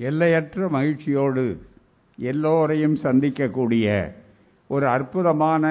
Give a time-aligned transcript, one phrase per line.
[0.00, 1.44] எல்லையற்ற மகிழ்ச்சியோடு
[2.18, 3.86] எல்லோரையும் சந்திக்கக்கூடிய
[4.68, 5.64] ஒரு அற்புதமான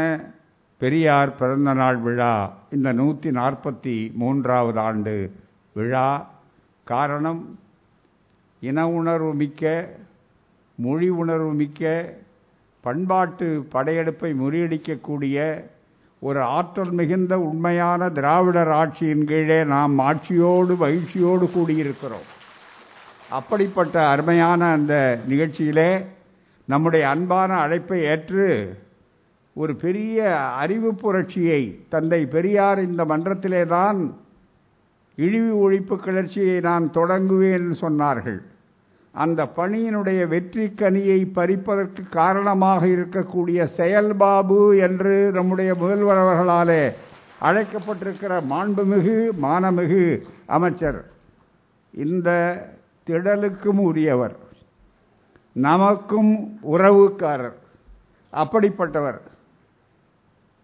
[0.82, 2.34] பெரியார் பிறந்தநாள் விழா
[2.72, 5.16] இந்த நூற்றி நாற்பத்தி மூன்றாவது ஆண்டு
[5.74, 6.10] விழா.
[6.84, 7.42] காரணம்
[8.62, 9.90] இன உணர்வு மிக்க
[10.76, 12.14] மொழி உணர்வு மிக்க
[12.82, 15.66] பண்பாட்டு படையெடுப்பை முறியடிக்கக்கூடிய
[16.20, 22.28] ஒரு ஆற்றல் மிகுந்த உண்மையான திராவிடர் ஆட்சியின் கீழே நாம் ஆட்சியோடு மகிழ்ச்சியோடு கூடியிருக்கிறோம்.
[23.30, 25.92] அப்படிப்பட்ட அருமையான அந்த நிகழ்ச்சியிலே
[26.66, 28.46] நம்முடைய அன்பான அழைப்பை ஏற்று
[29.56, 34.00] ஒரு பெரிய அறிவு புரட்சியை தந்தை பெரியார் இந்த மன்றத்திலே தான்
[35.16, 38.40] இழிவு ஒழிப்பு கிளர்ச்சியை நான் தொடங்குவேன் என்று சொன்னார்கள்.
[39.14, 46.84] அந்த பணியினுடைய வெற்றி கனியை பறிப்பதற்கு காரணமாக இருக்கக்கூடிய செயல்பாபு என்று நம்முடைய முதல்வர் அவர்களாலே
[47.42, 50.04] அழைக்கப்பட்டிருக்கிற மாண்புமிகு மானமிகு
[50.46, 51.00] அமைச்சர்.
[51.94, 52.30] இந்த
[53.08, 54.36] திடலுக்கும் உரியவர்.
[55.52, 57.54] நமக்கும் உறவுக்காரர்.
[58.34, 59.20] அப்படிப்பட்டவர்.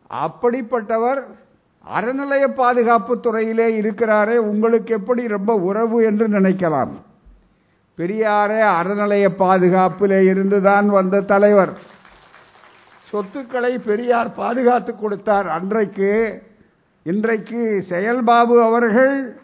[0.10, 1.24] அப்படிப்பட்டவர்
[1.96, 6.92] அறநிலைய பாதுகாப்பு துறையிலே இருக்கிறாரே உங்களுக்கு எப்படி ரொம்ப உறவு என்று நினைக்கலாம்.
[7.98, 11.78] பெரியாரே அறநிலைய பாதுகாப்பிலே இருந்துதான் வந்த தலைவர்.
[13.10, 15.48] சொத்துக்களை பெரியார் பாதுகாத்து கொடுத்தார்.
[15.48, 16.44] அன்றைக்கு
[17.04, 19.42] இன்றைக்கு செயல்பாபு அவர்கள்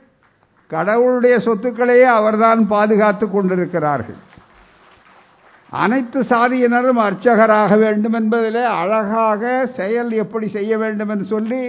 [0.72, 4.20] கடவுளுடைய சொத்துக்களையே அவர்தான் பாதுகாத்து கொண்டிருக்கிறார்கள்.
[5.72, 9.44] அனைத்து சாதியினரும் அர்ச்சகராக வேண்டும் என்பதிலே அழகாக
[9.80, 11.64] செயல் எப்படி செய்ய வேண்டும் என்று சொல்லி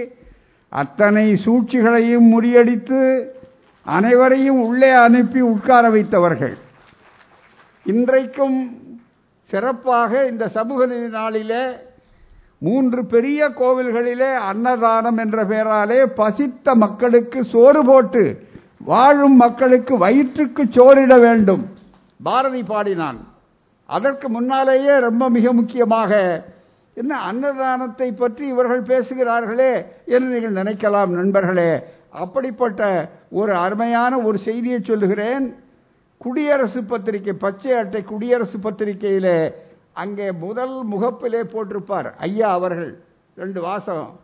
[0.69, 2.99] அத்தனை சூழ்ச்சிகளையும் முறியடித்து
[3.85, 6.55] அனைவரையும் உள்ளே அனுப்பி உட்கார வைத்தவர்கள்.
[7.85, 8.57] இன்றைக்கும்
[9.51, 11.63] சிறப்பாக இந்த சமூக நாளிலே
[12.57, 18.23] மூன்று பெரிய கோவில்களிலே அன்னதானம் என்ற பெயராலே பசித்த மக்களுக்கு சோறு போட்டு
[18.85, 21.63] வாழும் மக்களுக்கு வயிற்றுக்கு சோறிட வேண்டும்.
[22.23, 23.19] பாரதி பாடினான்.
[23.85, 26.11] அதற்கு முன்னாலேயே ரொம்ப மிக முக்கியமாக
[26.93, 31.71] என்ன அன்னதானத்தை பற்றி இவர்கள் பேசுகிறார்களே என்று நீங்கள் நினைக்கலாம் நண்பர்களே.
[32.09, 35.45] அப்படிப்பட்ட ஒரு அருமையான ஒரு செய்தியை சொல்லுகிறேன்.
[36.17, 39.53] குடியரசு பத்திரிகை பச்சை அட்டை குடியரசு பத்திரிகையிலே
[39.93, 42.91] அங்கே முதல் முகப்பிலே போட்டிருப்பார் ஐயா அவர்கள்
[43.35, 44.19] ரெண்டு வாசகம்.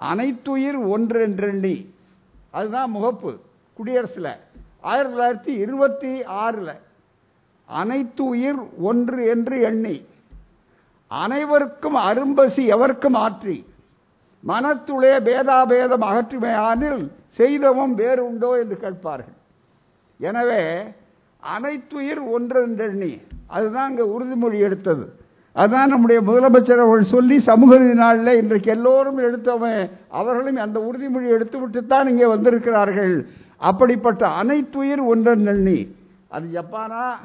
[0.00, 1.91] அனைத்துயிர் ஒன்று என்றெண்ணி
[2.56, 3.30] அதுதான் முகப்பு
[3.76, 4.32] குடியரசில்.
[4.90, 6.12] ஆயிரத்தி தொள்ளாயிரத்தி இருபத்தி
[6.44, 6.74] ஆறில்.
[7.68, 9.96] அனைத்து உயிர் ஒன்று என்று எண்ணி
[11.10, 13.56] அனைவருக்கும் அரும்பசி எவர்க்கும் ஆற்றி
[14.44, 17.02] மனத்துளே பேதாபேதம் அகற்றுமையானில்
[17.38, 19.36] செய்தவம் வேறு உண்டோ என்று கேட்பார்கள்.
[20.20, 20.62] எனவே
[21.42, 23.12] அனைத்துயிர் ஒன்று என்றெண்ணி
[23.54, 25.04] அதுதான் இங்கே உறுதிமொழி எடுத்தது.
[25.52, 29.90] அதுதான் நம்முடைய முதலமைச்சர் அவர்கள் சொல்லி சமூக நாளில் இன்றைக்கு எல்லோரும் எடுத்தவன்.
[30.08, 33.26] அவர்களும் அந்த உறுதிமொழி எடுத்து விட்டுத்தான் இங்கே வந்திருக்கிறார்கள்.
[33.56, 35.96] அப்படிப்பட்ட அனைத்துயிர் ஒன்றன் ஒன்றெண்ணி
[36.28, 37.16] அது ஜப்பானா?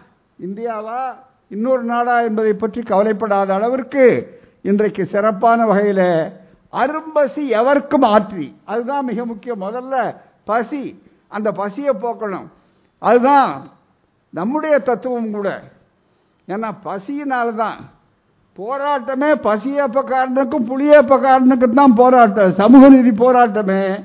[0.46, 1.16] இந்தியாவா?
[1.48, 6.32] இன்னொரு நாடா என்பதை பற்றி கவலைப்படாத அளவிற்கு இன்றைக்கு சிறப்பான வகையில்
[6.72, 8.54] அரும்பசி எவர்க்கும் ஆற்றி.
[8.64, 9.62] அதுதான் மிக முக்கியம்.
[9.62, 11.02] முதல்ல பசி.
[11.28, 12.48] அந்த பசியை போக்கணும்.
[12.98, 13.68] அதுதான்
[14.30, 15.62] நம்முடைய தத்துவம் கூட.
[16.48, 17.78] ஏன்னா பசியினால்தான்
[18.59, 22.51] போராட்டமே பசியப்பக்காரனுக்கும் புளியப்பக்காரனுக்கும் தான் போராட்டம்.
[22.51, 24.03] சமூக நீதி போராட்டமே.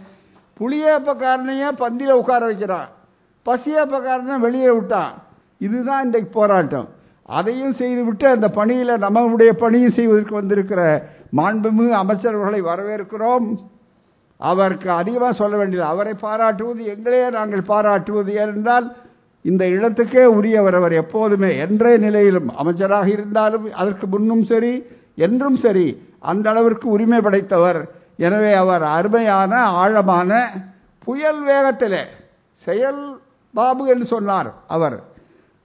[0.61, 2.89] புளியப்பக்காரனையே பந்தியில் உட்கார வைக்கிறான்.
[3.47, 5.15] பசியப்பக்காரனை வெளியே விட்டான்.
[5.59, 6.89] இதுதான் இன்றைக்கு போராட்டம்.
[7.23, 13.47] அதையும் செய்துவிட்டு அந்த பணியில் நம்மளுடைய பணியும் செய்வதற்கு வந்திருக்கிற மாண்புமிகு அமைச்சர்களை வரவேற்கிறோம்.
[14.37, 18.87] அவருக்கு அதிகமாக சொல்ல வேண்டியது அவரை பாராட்டுவது எங்களையே நாங்கள் பாராட்டுவது ஏனென்றால்
[19.45, 24.75] இந்த இடத்துக்கே உரியவர் அவர் எப்போதுமே என்றே நிலையிலும் அமைச்சராக இருந்தாலும் அதற்கு முன்னும் சரி
[25.27, 25.87] என்றும் சரி
[26.31, 27.81] அந்த அளவிற்கு உரிமை படைத்தவர்.
[28.27, 29.53] எனவே அவர் அருமையான
[29.83, 30.33] ஆழமான
[31.07, 32.03] புயல் வேகத்திலே
[32.67, 33.01] செயல்
[33.55, 34.99] பாபு என்று சொன்னார் அவர்.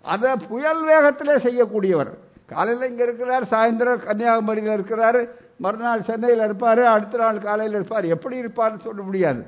[0.05, 2.11] அதை புயல் வேகத்திலே செய்யக்கூடியவர்.
[2.51, 5.19] காலையில் இங்கே இருக்கிறார் சாயந்தரம் கன்னியாகுமரியில் இருக்கிறார்
[5.65, 8.05] மறுநாள் சென்னையில் இருப்பார் அடுத்த நாள் காலையில் இருப்பார்.
[8.15, 9.41] எப்படி இருப்பார்னு சொல்ல முடியாது.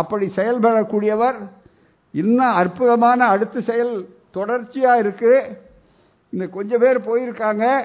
[0.00, 1.38] அப்படி செயல்படக்கூடியவர்
[2.10, 5.46] இன்னும் அற்புதமான அடுத்த செயல் தொடர்ச்சியாக இருக்கு.
[6.30, 7.82] இன்னும் கொஞ்சம் பேர் போயிருக்காங்க.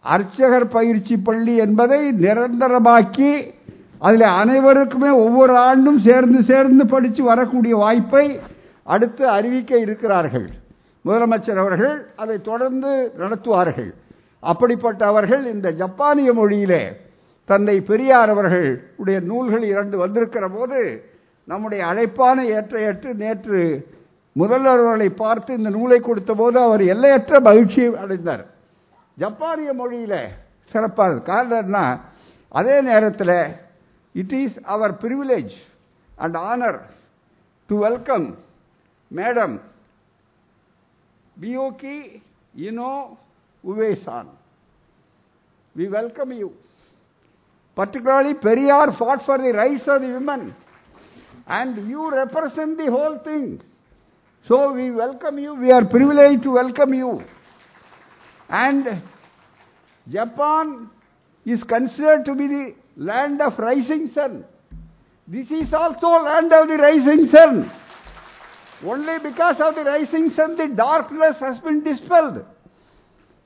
[0.00, 3.54] அர்ச்சகர் பயிற்சி பள்ளி என்பதை நிரந்தரமாக்கி
[3.98, 8.40] அதில் அனைவருக்குமே ஒவ்வொரு ஆண்டும் சேர்ந்து சேர்ந்து படித்து வரக்கூடிய வாய்ப்பை
[8.82, 10.48] அடுத்து அறிவிக்க இருக்கிறார்கள்.
[11.04, 13.90] முதலமைச்சர் அவர்கள் அதை தொடர்ந்து நடத்துவார்கள்.
[14.40, 16.82] அப்படிப்பட்ட அவர்கள் இந்த ஜப்பானிய மொழியிலே
[17.44, 21.10] தந்தை பெரியார் அவர்கள் உடைய நூல்கள் இரண்டு வந்திருக்கிற போது
[21.48, 23.60] நம்முடைய அழைப்பான ஏற்ற ஏற்று நேற்று
[24.36, 28.44] முதல்வர்களை பார்த்து இந்த நூலை கொடுத்த போது அவர் எல்லையற்ற மகிழ்ச்சியை அடைந்தார்.
[29.18, 30.18] ஜப்பானிய மொழியில்
[30.72, 31.84] சிறப்பாக காரணம்னா
[32.48, 33.36] அதே நேரத்தில்
[34.14, 35.54] it is our privilege
[36.16, 36.78] and honour
[37.66, 38.26] to welcome
[39.10, 39.56] madam
[41.36, 41.96] பியோகி
[42.68, 42.92] இனோ
[43.64, 44.30] உவேசான்
[45.74, 46.50] we welcome you
[47.76, 50.54] Particularly, Periyar fought for the rights of the women,
[51.47, 53.61] and you represent the whole thing.
[54.47, 55.55] So we welcome you.
[55.55, 57.23] We are privileged to welcome you.
[58.49, 59.01] And
[60.09, 60.89] Japan
[61.45, 64.43] is considered to be the land of rising sun.
[65.27, 67.71] This is also land of the rising sun.
[68.83, 72.39] Only because of the rising sun, the darkness has been dispelled.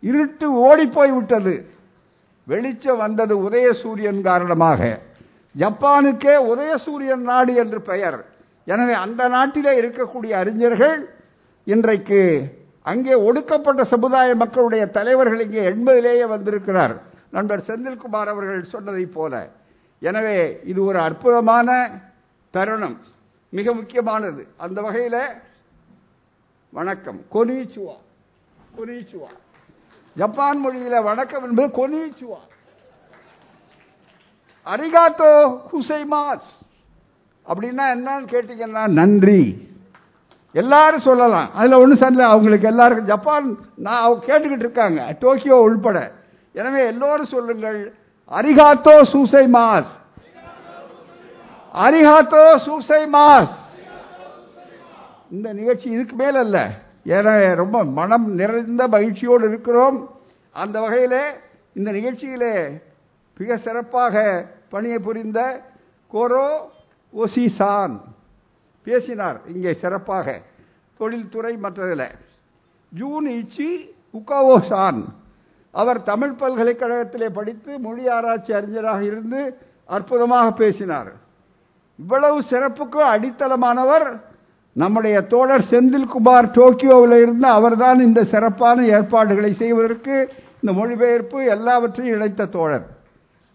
[0.10, 1.54] இருட்டு ஓடிப்போய் விட்டது
[2.51, 4.80] வெளிச்சம் வந்தது உதயசூரியன் காரணமாக
[5.58, 8.25] ஜப்பானுக்கே உதயசூரியன் நாடு என்று பெயர்.
[8.64, 11.14] எனவே அந்த நாட்டிலே இருக்கக்கூடிய அறிஞர்கள்
[11.64, 12.44] இன்றைக்கு
[12.82, 17.02] அங்கே ஒடுக்கப்பட்ட சமுதாய மக்களுடைய தலைவர்கள் இங்கே எண்பதிலேயே வந்திருக்கிறார்.
[17.31, 19.49] நண்பர் செந்தில்குமார் அவர்கள் சொன்னதைப் போல.
[20.00, 21.91] எனவே இது ஒரு அற்புதமான
[22.50, 23.00] தருணம்.
[23.49, 24.47] மிக முக்கியமானது.
[24.56, 25.20] அந்த வகையில்
[26.70, 27.20] வணக்கம்.
[27.32, 27.97] கொனிச்சுவா.
[28.79, 29.31] கொனிச்சுவா.
[30.14, 32.41] ஜப்பான் மொழியில் வணக்கம் என்பது கொனிச்சுவா.
[34.67, 35.31] அரிகாத்தோ
[35.73, 36.51] ஹுசைமாஸ்
[37.47, 39.69] அப்படின்னா என்னன்னு கேட்டீங்கன்னா நன்றி.
[40.53, 41.49] எல்லாரும் சொல்லலாம்.
[41.55, 42.31] அதில் ஒன்றும் சரியில்லை.
[42.31, 45.17] அவங்களுக்கு எல்லாருக்கும் ஜப்பான் நான் அவங்க கேட்டுக்கிட்டு இருக்காங்க.
[45.21, 46.12] டோக்கியோ உள்பட.
[46.53, 47.95] எனவே எல்லோரும் சொல்லுங்கள்
[48.31, 49.91] அரிகாத்தோ சூசை மாஸ்
[51.75, 53.57] அரிகாத்தோ சூசை மாஸ்
[55.31, 56.71] இந்த நிகழ்ச்சி இதுக்கு மேல அல்ல.
[57.07, 60.11] ஏன்னா ரொம்ப மனம் நிறைந்த மகிழ்ச்சியோடு இருக்கிறோம்.
[60.53, 61.23] அந்த வகையிலே
[61.73, 62.55] இந்த நிகழ்ச்சியிலே
[63.40, 65.60] மிக சிறப்பாக பணியை புரிந்த
[66.12, 66.48] கோரோ
[67.12, 68.00] ஒசிசான்.
[68.82, 70.40] பேசினார் இங்கே சிறப்பாக.
[70.98, 72.08] தொழில்துறை மற்றதில்.
[72.88, 73.69] ஜூன் இச்சி
[74.12, 75.00] உகாவோசான்.
[75.70, 79.56] அவர் தமிழ் பல்கலைக்கழகத்திலே படித்து மொழி ஆராய்ச்சி அறிஞராக இருந்து
[79.87, 81.12] அற்புதமாக பேசினார்.
[81.96, 84.20] இவ்வளவு சிறப்புக்கு அடித்தளமானவர்
[84.72, 92.98] நம்முடைய தோழர் செந்தில்குமார் டோக்கியோவில் இருந்து அவர்தான் இந்த சிறப்பான ஏற்பாடுகளை செய்வதற்கு இந்த மொழிபெயர்ப்பு எல்லாவற்றையும் இணைத்த தோழர்.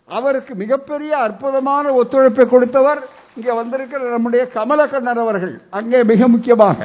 [0.09, 3.01] அவருக்கு மிகப்பெரிய அற்புதமான ஒத்துழைப்பை கொடுத்தவர்
[3.37, 5.55] இங்கே வந்திருக்கிற நம்முடைய கமலக்கண்ணன் அவர்கள்.
[5.77, 6.79] அங்கே மிக முக்கியமாக.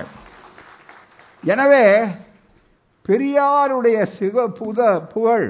[1.45, 1.85] எனவே
[3.09, 4.81] பெரியாருடைய சிக புத
[5.13, 5.47] புகழ்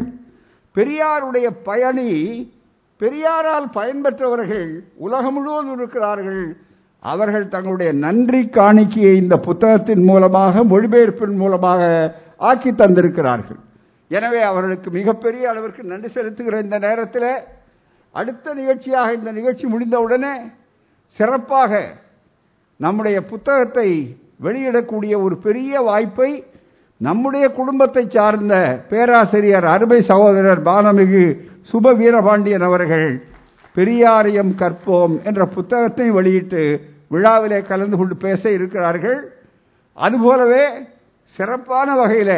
[0.77, 2.11] பெரியாருடைய பயணி
[3.01, 4.67] பெரியாரால் பயன்பெற்றவர்கள்
[5.05, 6.43] உலகம் முழுவதும் இருக்கிறார்கள்.
[7.13, 11.83] அவர்கள் தங்களுடைய நன்றி காணிக்கையை இந்த புத்தகத்தின் மூலமாக மொழிபெயர்ப்பின் மூலமாக
[12.51, 13.61] ஆக்கி தந்திருக்கிறார்கள்.
[14.11, 17.31] எனவே அவர்களுக்கு மிகப்பெரிய அளவிற்கு நன்றி செலுத்துகிற இந்த நேரத்தில்
[18.15, 20.35] அடுத்த நிகழ்ச்சியாக இந்த நிகழ்ச்சி முடிந்தவுடனே
[21.19, 21.83] சிறப்பாக
[22.77, 23.89] நம்முடைய புத்தகத்தை
[24.45, 26.31] வெளியிடக்கூடிய ஒரு பெரிய வாய்ப்பை
[27.01, 28.55] நம்முடைய குடும்பத்தை சார்ந்த
[28.91, 31.25] பேராசிரியர் அருமை சகோதரர் பானமிகு
[31.73, 33.09] சுப வீரபாண்டியன் அவர்கள்
[33.77, 36.63] பெரியாரியம் கற்போம் என்ற புத்தகத்தை வெளியிட்டு
[37.09, 39.21] விழாவிலே கலந்து கொண்டு பேச இருக்கிறார்கள்.
[39.99, 40.65] அதுபோலவே
[41.37, 42.37] சிறப்பான வகையில்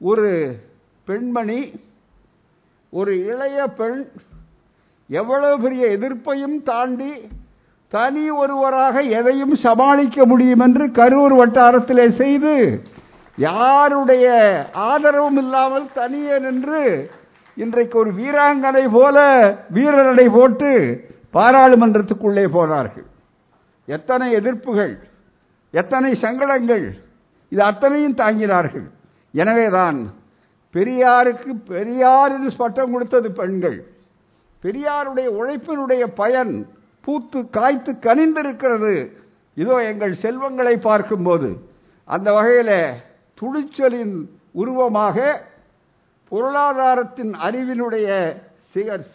[0.00, 0.28] ஒரு
[1.04, 1.60] பெண்மணி
[2.92, 4.00] ஒரு இளைய பெண்
[5.10, 7.12] எவ்வளவு பெரிய எதிர்ப்பையும் தாண்டி
[7.92, 12.54] தனி ஒருவராக எதையும் சமாளிக்க முடியும் என்று கரூர் வட்டாரத்திலே செய்து
[13.38, 14.26] யாருடைய
[14.72, 16.82] ஆதரவும் இல்லாமல் தனியே நின்று
[17.56, 19.16] இன்றைக்கு ஒரு வீராங்கனை போல
[19.74, 20.70] வீரநடை போட்டு
[21.34, 23.06] பாராளுமன்றத்துக்குள்ளே போனார்கள்.
[23.88, 24.94] எத்தனை எதிர்ப்புகள்
[25.70, 26.84] எத்தனை சங்கடங்கள்
[27.52, 28.86] இது அத்தனையும் தாங்கினார்கள்.
[29.34, 29.98] எனவேதான்
[30.74, 33.78] பெரியாருக்கு பெரியார் என்று பட்டம் கொடுத்தது பெண்கள்.
[34.62, 36.52] பெரியாருடைய உழைப்பினுடைய பயன்
[37.04, 38.94] பூத்து காய்த்து கனிந்திருக்கிறது.
[39.56, 41.48] இதோ எங்கள் செல்வங்களை பார்க்கும்போது
[42.14, 42.76] அந்த வகையில்
[43.40, 44.14] துணிச்சலின்
[44.60, 45.16] உருவமாக
[46.32, 48.08] பொருளாதாரத்தின் அறிவினுடைய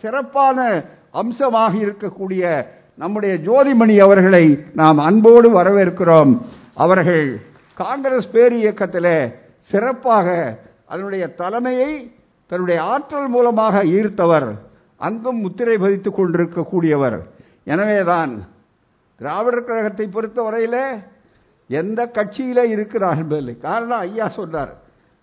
[0.02, 0.60] சிறப்பான
[1.22, 2.44] அம்சமாக இருக்கக்கூடிய
[3.02, 4.46] நம்முடைய ஜோதிமணி அவர்களை
[4.80, 6.32] நாம் அன்போடு வரவேற்கிறோம்.
[6.84, 7.26] அவர்கள்
[7.80, 9.14] காங்கிரஸ் பேரியக்கத்தில்
[9.72, 10.28] சிறப்பாக
[10.92, 11.92] அதனுடைய தலைமையை
[12.50, 14.50] தன்னுடைய ஆற்றல் மூலமாக ஈர்த்தவர்.
[15.02, 17.18] அங்கும் முத்திரை பதித்துக் கொண்டிருக்கக்கூடியவர்.
[17.74, 18.34] எனவேதான்
[19.22, 20.82] திராவிடர் கழகத்தை பொறுத்தவரையில்
[21.70, 24.74] எந்த கட்சியில இருக்கிறார்கள் காரணம் ஐயா சொன்னார்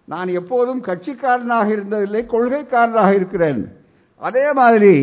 [0.08, 3.60] நான் எப்போதும் கட்சிக்காரனாக இருந்ததில்லை கொள்கைக்காரனாக இருக்கிறேன்.
[4.28, 4.94] அதே மாதிரி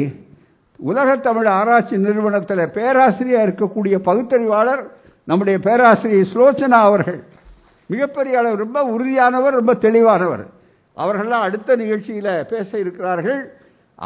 [0.79, 4.83] உலக தமிழ் ஆராய்ச்சி நிறுவனத்தில் பேராசிரியர் இருக்கக்கூடிய பகுத்தறிவாளர்
[5.29, 7.19] நம்முடைய பேராசிரியர் ஸ்லோச்சனா அவர்கள்
[7.91, 10.43] மிகப்பெரிய அளவு ரொம்ப உறுதியானவர் ரொம்ப தெளிவானவர்.
[10.97, 13.41] அவர்கள்லாம் அடுத்த நிகழ்ச்சியில் பேச இருக்கிறார்கள்.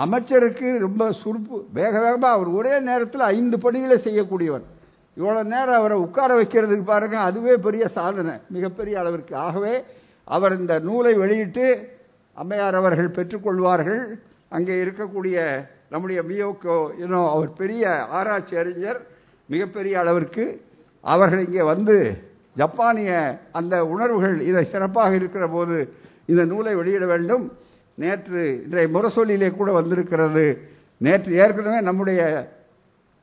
[0.03, 4.65] அமைச்சருக்கு ரொம்ப சுருப்பு வேக வேகமாக அவர் ஒரே நேரத்தில் ஐந்து பணிகளை செய்யக்கூடியவர்.
[5.17, 9.33] இவ்வளோ நேரம் அவரை உட்கார வைக்கிறதுக்கு பாருங்க அதுவே பெரிய சாதனை மிகப்பெரிய அளவிற்கு.
[9.47, 9.73] ஆகவே
[10.27, 11.65] அவர் இந்த நூலை வெளியிட்டு
[12.37, 14.03] அம்மையார் அவர்கள் பெற்றுக்கொள்வார்கள்
[14.55, 15.37] அங்கே இருக்கக்கூடிய
[15.93, 18.99] நம்முடைய மியோக்கோ இன்னும் அவர் பெரிய ஆராய்ச்சி அறிஞர்
[19.49, 20.45] மிகப்பெரிய அளவிற்கு
[21.03, 21.97] அவர்கள் இங்கே வந்து
[22.55, 23.11] ஜப்பானிய
[23.51, 25.93] அந்த உணர்வுகள் இதை சிறப்பாக இருக்கிற போது
[26.25, 27.51] இந்த நூலை வெளியிட வேண்டும்.
[27.95, 30.45] நேற்று இன்றைய முரசொலியிலே கூட வந்திருக்கிறது.
[30.97, 32.21] நேற்று ஏற்கனவே நம்முடைய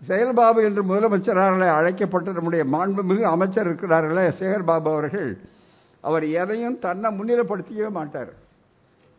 [0.06, 5.30] செயல்பாபு என்று முதலமைச்சரால் அழைக்கப்பட்ட நம்முடைய மாண்புமிகு அமைச்சர் இருக்கிறார்களே சேகர்பாபு அவர்கள்.
[6.00, 8.32] அவர் எதையும் தன்னை முன்னிலைப்படுத்திக்கவே மாட்டார்.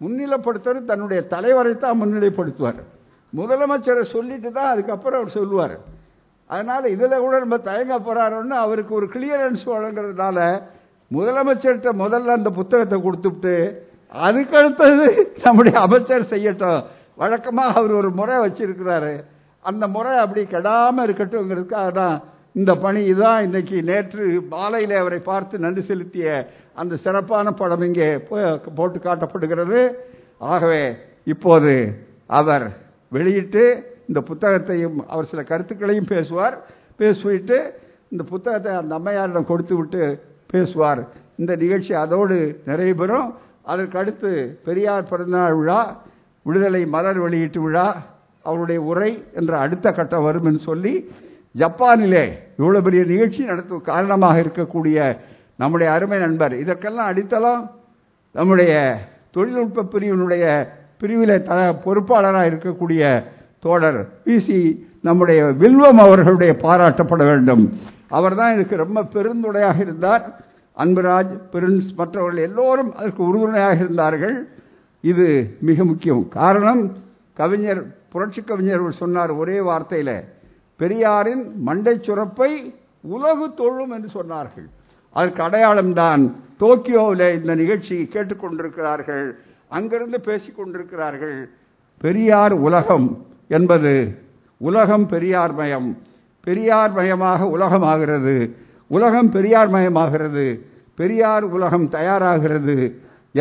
[0.03, 2.81] முன்னிலைப்படுத்துறது தன்னுடைய தலைவரை தான் முன்னிலைப்படுத்துவார்.
[3.35, 5.75] முதலமைச்சரை சொல்லிட்டு தான் அதுக்கப்புறம் அவர் சொல்லுவார்.
[6.51, 10.39] அதனால இதில் கூட நம்ம தயங்க போகிறாரோன்னு அவருக்கு ஒரு கிளியரன்ஸ் வழங்குறதுனால
[11.11, 13.55] முதலமைச்சர்கிட்ட முதல்ல அந்த புத்தகத்தை கொடுத்துட்டு
[14.25, 15.05] அதுக்கு அடுத்தது
[15.43, 16.79] நம்முடைய அமைச்சர் செய்யட்டும்.
[17.21, 19.13] வழக்கமாக அவர் ஒரு முறை வச்சிருக்கிறாரு.
[19.65, 22.15] அந்த முறை அப்படி கெடாமல் இருக்கட்டும்ங்கிறதுக்காக தான்
[22.59, 26.29] இந்த பணி இதுதான் இன்னைக்கு நேற்று மாலையில் அவரை பார்த்து நன்றி செலுத்திய
[26.81, 28.07] அந்த சிறப்பான படம் இங்கே
[28.77, 29.81] போட்டு காட்டப்படுகிறது.
[30.51, 30.83] ஆகவே
[31.33, 31.73] இப்போது
[32.39, 32.65] அவர்
[33.11, 33.63] வெளியிட்டு
[34.11, 36.55] இந்த புத்தகத்தையும் அவர் சில கருத்துக்களையும் பேசுவார்.
[37.01, 37.57] பேசிவிட்டு
[38.13, 40.01] இந்த புத்தகத்தை அந்த அம்மையாரிடம் கொடுத்து விட்டு
[40.53, 41.01] பேசுவார்.
[41.41, 43.29] இந்த நிகழ்ச்சி அதோடு நிறைவு பெறும்
[43.71, 44.31] அதற்கு அடுத்து
[44.65, 45.81] பெரியார் பிறந்தநாள் விழா
[46.45, 47.87] விடுதலை மலர் வெளியீட்டு விழா
[48.43, 50.93] அவருடைய உரை என்ற அடுத்த கட்டம் வரும் என்று சொல்லி
[51.61, 52.25] ஜப்பானிலே
[52.59, 54.97] இவ்வளவு பெரிய நிகழ்ச்சி நடத்தும் காரணமாக இருக்கக்கூடிய
[55.55, 56.53] நம்முடைய அருமை நண்பர்.
[56.63, 57.63] இதற்கெல்லாம் அடித்தளம்
[58.35, 58.73] நம்முடைய
[59.35, 60.45] தொழில்நுட்ப பிரிவினுடைய
[61.01, 61.53] பிரிவில் த
[61.85, 63.03] பொறுப்பாளராக இருக்கக்கூடிய
[63.65, 64.59] தோழர் பிசி
[65.07, 67.63] நம்முடைய வில்வம் அவர்களுடைய பாராட்டப்பட வேண்டும்.
[68.17, 70.23] அவர் தான் இதுக்கு ரொம்ப பெருந்துடையாக இருந்தார்.
[70.77, 74.35] அன்புராஜ் பிரின்ஸ் மற்றவர்கள் எல்லோரும் அதற்கு உறுதுணையாக இருந்தார்கள்.
[75.01, 75.27] இது
[75.61, 76.27] மிக முக்கியம்.
[76.27, 76.83] காரணம்
[77.33, 80.15] கவிஞர் புரட்சி கவிஞர் சொன்னார் ஒரே வார்த்தையில்
[80.79, 82.51] பெரியாரின் மண்டை சுரப்பை
[83.15, 84.67] உலகு தொழும் என்று சொன்னார்கள்.
[85.15, 86.21] அதற்கு அடையாளம்தான்
[86.59, 89.25] டோக்கியோவில் இந்த நிகழ்ச்சி கேட்டுக்கொண்டிருக்கிறார்கள்
[89.77, 91.37] அங்கிருந்து பேசிக்கொண்டிருக்கிறார்கள்.
[91.97, 93.07] பெரியார் உலகம்
[93.57, 93.93] என்பது
[94.61, 95.89] உலகம் பெரியார் மயம்
[96.47, 98.35] பெரியார் மயமாக உலகமாகிறது.
[98.95, 100.45] உலகம் பெரியார் மயமாகிறது
[100.99, 102.75] பெரியார் உலகம் தயாராகிறது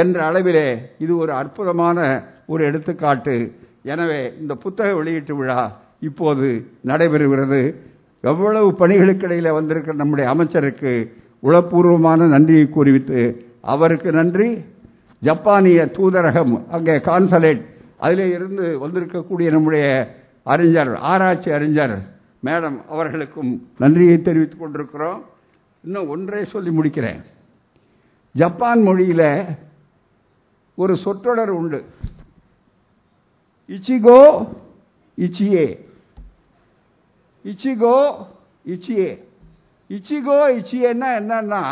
[0.00, 0.68] என்ற அளவிலே
[1.04, 1.98] இது ஒரு அற்புதமான
[2.52, 3.36] ஒரு எடுத்துக்காட்டு.
[3.92, 5.60] எனவே இந்த புத்தக வெளியீட்டு விழா
[6.08, 6.48] இப்போது
[6.90, 7.60] நடைபெறுகிறது.
[8.24, 10.92] எவ்வளவு பணிகளுக்கிடையில் வந்திருக்கிற நம்முடைய அமைச்சருக்கு
[11.48, 13.20] உளப்பூர்வமான நன்றியை கூறிவிட்டு
[13.72, 14.50] அவருக்கு நன்றி.
[15.22, 17.62] ஜப்பானிய தூதரகம் அங்கே கான்சலேட்
[18.00, 22.02] அதிலே இருந்து வந்திருக்கக்கூடிய நம்முடைய அறிஞர் ஆராய்ச்சி அறிஞர்
[22.44, 25.24] மேடம் அவர்களுக்கும் நன்றியை தெரிவித்துக் கொண்டிருக்கிறோம்.
[25.84, 27.22] இன்னும் ஒன்றே சொல்லி முடிக்கிறேன்.
[28.32, 29.44] ஜப்பான் மொழியில்
[30.74, 31.84] ஒரு சொற்றொடர் உண்டு.
[33.68, 34.48] இச்சிகோ
[35.18, 35.78] இச்சியே.
[37.44, 38.12] இச்சிகோ
[38.66, 39.18] இச்சியே.
[39.88, 41.62] இச்சிகோ இச்சியேன்னா என்னன்னா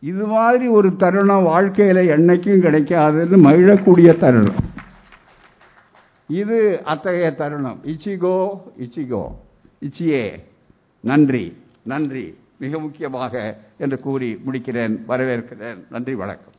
[0.00, 4.65] இது மாதிரி ஒரு தருணம் வாழ்க்கையில் என்னைக்கும் கிடைக்காதுன்னு மகிழக்கூடிய தருணம்.
[6.28, 7.80] இது அத்தகைய தருணம்.
[7.84, 9.34] இச்சிகோ இச்சிகோ
[9.80, 10.42] இச்சியே.
[11.00, 12.38] நன்றி நன்றி.
[12.58, 15.86] மிக முக்கியமாக என்று கூறி முடிக்கிறேன் வரவேற்கிறேன்.
[15.90, 16.54] நன்றி வணக்கம்.